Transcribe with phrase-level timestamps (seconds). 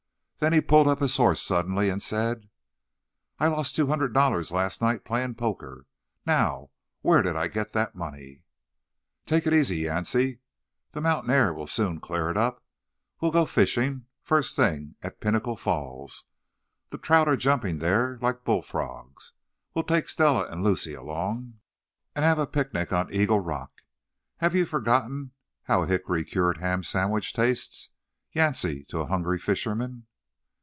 [0.43, 2.49] Then he pulled up his horse suddenly, and said:
[3.37, 5.85] "I lost two hundred dollars last night, playing poker.
[6.25, 6.71] Now,
[7.03, 8.41] where did I get that money?"
[9.27, 10.39] "Take it easy, Yancey.
[10.93, 12.63] The mountain air will soon clear it up.
[13.19, 16.25] We'll go fishing, first thing, at the Pinnacle Falls.
[16.89, 19.33] The trout are jumping there like bullfrogs.
[19.75, 21.59] We'll take Stella and Lucy along,
[22.15, 23.83] and have a picnic on Eagle Rock.
[24.37, 25.33] Have you forgotten
[25.65, 27.89] how a hickory cured ham sandwich tastes,
[28.31, 30.07] Yancey, to a hungry fisherman?"